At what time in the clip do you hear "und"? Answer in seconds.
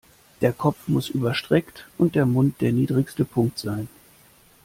1.99-2.15